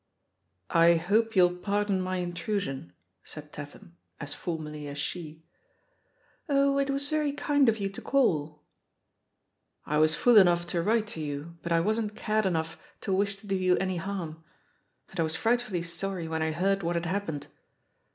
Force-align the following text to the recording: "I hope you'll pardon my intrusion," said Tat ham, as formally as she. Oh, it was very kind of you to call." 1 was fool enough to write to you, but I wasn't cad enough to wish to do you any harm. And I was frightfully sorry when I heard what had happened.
"I 0.73 0.95
hope 0.95 1.35
you'll 1.35 1.57
pardon 1.57 2.01
my 2.01 2.17
intrusion," 2.17 2.91
said 3.23 3.53
Tat 3.53 3.73
ham, 3.73 3.97
as 4.19 4.33
formally 4.33 4.87
as 4.87 4.97
she. 4.97 5.43
Oh, 6.49 6.79
it 6.79 6.89
was 6.89 7.11
very 7.11 7.33
kind 7.33 7.69
of 7.69 7.77
you 7.77 7.87
to 7.89 8.01
call." 8.01 8.63
1 9.83 9.99
was 9.99 10.15
fool 10.15 10.37
enough 10.37 10.65
to 10.73 10.81
write 10.81 11.05
to 11.09 11.21
you, 11.21 11.55
but 11.61 11.71
I 11.71 11.81
wasn't 11.81 12.15
cad 12.15 12.47
enough 12.47 12.79
to 13.01 13.13
wish 13.13 13.35
to 13.41 13.45
do 13.47 13.53
you 13.53 13.77
any 13.77 13.97
harm. 13.97 14.43
And 15.11 15.19
I 15.19 15.23
was 15.23 15.35
frightfully 15.35 15.83
sorry 15.83 16.27
when 16.27 16.41
I 16.41 16.51
heard 16.51 16.81
what 16.81 16.95
had 16.95 17.05
happened. 17.05 17.45